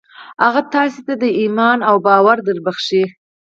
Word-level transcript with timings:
هغه 0.43 0.61
تاسې 0.73 0.99
ته 1.19 1.27
ايمان 1.41 1.79
او 1.89 1.95
باور 2.05 2.37
دربښي. 2.47 3.03